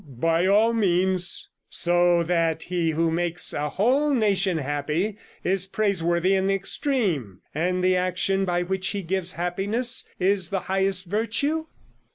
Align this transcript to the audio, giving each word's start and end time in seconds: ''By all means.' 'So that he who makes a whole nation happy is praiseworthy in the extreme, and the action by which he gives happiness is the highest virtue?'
''By 0.07 0.47
all 0.47 0.73
means.' 0.73 1.49
'So 1.69 2.23
that 2.23 2.63
he 2.63 2.89
who 2.89 3.11
makes 3.11 3.53
a 3.53 3.69
whole 3.69 4.11
nation 4.15 4.57
happy 4.57 5.19
is 5.43 5.67
praiseworthy 5.67 6.33
in 6.33 6.47
the 6.47 6.55
extreme, 6.55 7.41
and 7.53 7.83
the 7.83 7.95
action 7.95 8.43
by 8.43 8.63
which 8.63 8.87
he 8.97 9.03
gives 9.03 9.33
happiness 9.33 10.09
is 10.19 10.49
the 10.49 10.61
highest 10.61 11.05
virtue?' 11.05 11.67